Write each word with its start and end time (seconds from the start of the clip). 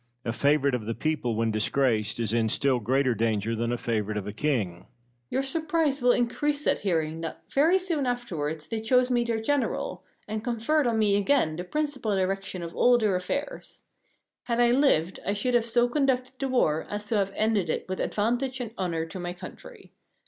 A 0.25 0.33
favourite 0.33 0.73
of 0.73 0.87
the 0.87 0.95
people, 0.95 1.35
when 1.35 1.51
disgraced, 1.51 2.19
is 2.19 2.33
in 2.33 2.49
still 2.49 2.79
greater 2.79 3.13
danger 3.13 3.55
than 3.55 3.71
a 3.71 3.77
favourite 3.77 4.17
of 4.17 4.25
a 4.25 4.33
king. 4.33 4.67
Pericles. 4.67 4.87
Your 5.29 5.43
surprise 5.43 6.01
will 6.01 6.11
increase 6.11 6.65
at 6.65 6.79
hearing 6.79 7.21
that 7.21 7.43
very 7.53 7.77
soon 7.77 8.07
afterwards 8.07 8.67
they 8.67 8.81
chose 8.81 9.11
me 9.11 9.23
their 9.23 9.39
general, 9.39 10.03
and 10.27 10.43
conferred 10.43 10.87
on 10.87 10.97
me 10.97 11.17
again 11.17 11.55
the 11.55 11.63
principal 11.63 12.15
direction 12.15 12.63
of 12.63 12.75
all 12.75 12.97
their 12.97 13.15
affairs. 13.15 13.83
Had 14.45 14.59
I 14.59 14.71
lived 14.71 15.19
I 15.23 15.33
should 15.33 15.53
have 15.53 15.65
so 15.65 15.87
conducted 15.87 16.33
the 16.39 16.47
war 16.49 16.87
as 16.89 17.05
to 17.09 17.17
have 17.17 17.31
ended 17.35 17.69
it 17.69 17.87
with 17.87 17.99
advantage 17.99 18.59
and 18.59 18.71
honour 18.79 19.05
to 19.05 19.19
my 19.19 19.33
country. 19.33 19.91